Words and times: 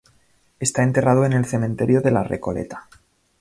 Está 0.59 0.81
enterrado 0.81 1.25
en 1.25 1.33
el 1.33 1.45
Cementerio 1.45 2.01
de 2.01 2.09
la 2.09 2.23
Recoleta. 2.23 2.87